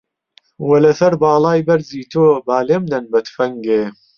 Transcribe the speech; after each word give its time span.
وە 0.67 0.77
لە 0.85 0.91
سەر 0.99 1.13
باڵای 1.21 1.65
بەرزی 1.67 2.09
تۆ، 2.11 2.25
با 2.47 2.57
لێم 2.67 2.83
دەن 2.91 3.05
بە 3.11 3.19
تفەنگێ 3.27 3.83